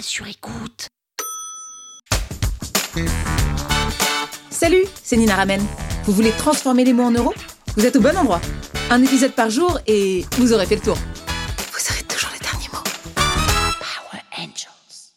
[0.00, 0.88] sur écoute.
[4.50, 5.60] Salut, c'est Nina Ramen.
[6.04, 7.32] Vous voulez transformer les mots en euros?
[7.76, 8.40] Vous êtes au bon endroit.
[8.90, 10.96] Un épisode par jour et vous aurez fait le tour.
[10.96, 12.82] Vous aurez toujours les derniers mots.
[13.14, 15.12] Power Angels.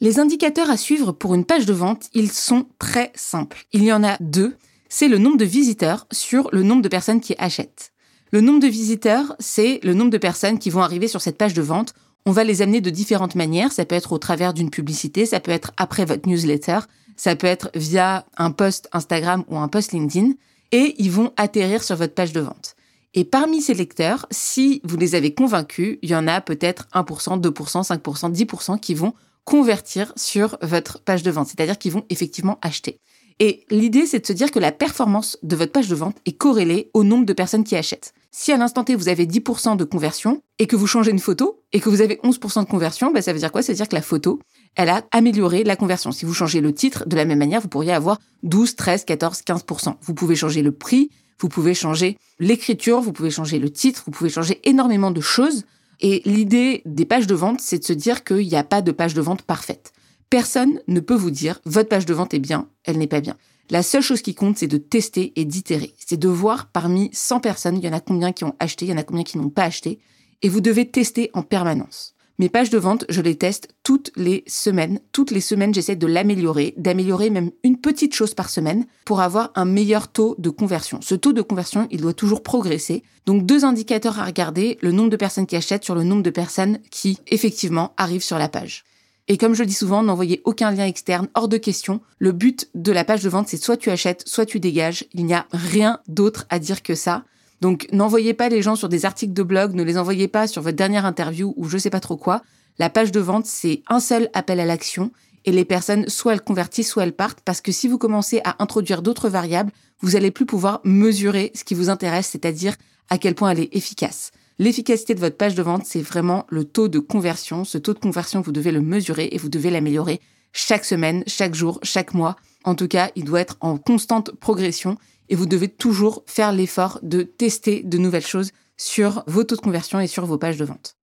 [0.00, 3.64] Les indicateurs à suivre pour une page de vente, ils sont très simples.
[3.72, 4.56] Il y en a deux.
[4.88, 7.92] C'est le nombre de visiteurs sur le nombre de personnes qui achètent.
[8.30, 11.54] Le nombre de visiteurs, c'est le nombre de personnes qui vont arriver sur cette page
[11.54, 11.94] de vente.
[12.24, 13.72] On va les amener de différentes manières.
[13.72, 16.80] Ça peut être au travers d'une publicité, ça peut être après votre newsletter,
[17.16, 20.32] ça peut être via un post Instagram ou un post LinkedIn.
[20.70, 22.76] Et ils vont atterrir sur votre page de vente.
[23.14, 27.40] Et parmi ces lecteurs, si vous les avez convaincus, il y en a peut-être 1%,
[27.40, 29.12] 2%, 5%, 10% qui vont
[29.44, 33.00] convertir sur votre page de vente, c'est-à-dire qu'ils vont effectivement acheter.
[33.38, 36.38] Et l'idée, c'est de se dire que la performance de votre page de vente est
[36.38, 38.14] corrélée au nombre de personnes qui achètent.
[38.34, 41.62] Si à l'instant T, vous avez 10% de conversion et que vous changez une photo
[41.72, 43.60] et que vous avez 11% de conversion, bah, ça veut dire quoi?
[43.60, 44.40] Ça veut dire que la photo,
[44.74, 46.12] elle a amélioré la conversion.
[46.12, 49.42] Si vous changez le titre, de la même manière, vous pourriez avoir 12, 13, 14,
[49.42, 49.96] 15%.
[50.00, 54.12] Vous pouvez changer le prix, vous pouvez changer l'écriture, vous pouvez changer le titre, vous
[54.12, 55.64] pouvez changer énormément de choses.
[56.00, 58.92] Et l'idée des pages de vente, c'est de se dire qu'il n'y a pas de
[58.92, 59.92] page de vente parfaite.
[60.30, 63.36] Personne ne peut vous dire votre page de vente est bien, elle n'est pas bien.
[63.72, 65.94] La seule chose qui compte, c'est de tester et d'itérer.
[65.96, 68.90] C'est de voir parmi 100 personnes, il y en a combien qui ont acheté, il
[68.90, 69.98] y en a combien qui n'ont pas acheté.
[70.42, 72.14] Et vous devez tester en permanence.
[72.38, 75.00] Mes pages de vente, je les teste toutes les semaines.
[75.12, 79.52] Toutes les semaines, j'essaie de l'améliorer, d'améliorer même une petite chose par semaine pour avoir
[79.54, 81.00] un meilleur taux de conversion.
[81.00, 83.02] Ce taux de conversion, il doit toujours progresser.
[83.24, 86.28] Donc deux indicateurs à regarder, le nombre de personnes qui achètent sur le nombre de
[86.28, 88.84] personnes qui effectivement arrivent sur la page.
[89.28, 92.00] Et comme je dis souvent, n'envoyez aucun lien externe, hors de question.
[92.18, 95.06] Le but de la page de vente, c'est soit tu achètes, soit tu dégages.
[95.12, 97.24] Il n'y a rien d'autre à dire que ça.
[97.60, 100.62] Donc n'envoyez pas les gens sur des articles de blog, ne les envoyez pas sur
[100.62, 102.42] votre dernière interview ou je sais pas trop quoi.
[102.78, 105.12] La page de vente, c'est un seul appel à l'action
[105.44, 108.56] et les personnes, soit elles convertissent, soit elles partent, parce que si vous commencez à
[108.62, 112.74] introduire d'autres variables, vous allez plus pouvoir mesurer ce qui vous intéresse, c'est-à-dire
[113.10, 114.32] à quel point elle est efficace.
[114.58, 117.64] L'efficacité de votre page de vente, c'est vraiment le taux de conversion.
[117.64, 120.20] Ce taux de conversion, vous devez le mesurer et vous devez l'améliorer
[120.52, 122.36] chaque semaine, chaque jour, chaque mois.
[122.64, 124.98] En tout cas, il doit être en constante progression
[125.28, 129.60] et vous devez toujours faire l'effort de tester de nouvelles choses sur vos taux de
[129.60, 130.96] conversion et sur vos pages de vente.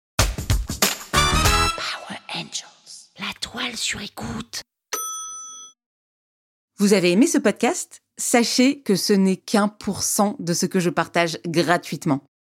[1.12, 3.10] Power Angels.
[3.20, 4.62] La toile sur écoute.
[6.78, 8.02] Vous avez aimé ce podcast?
[8.18, 12.24] Sachez que ce n'est qu'un pour cent de ce que je partage gratuitement.